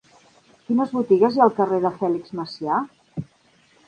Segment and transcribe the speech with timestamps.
[0.69, 2.79] Quines botigues hi ha al carrer de Fèlix Macià?